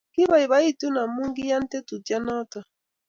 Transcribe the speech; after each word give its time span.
kiabaibaitu 0.13 0.85
omu 1.03 1.21
keyan 1.35 1.63
tetutienoto 1.71 2.59